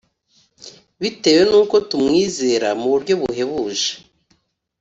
[1.01, 3.91] bitewe n’uko tumwizera, muburyo buhebuje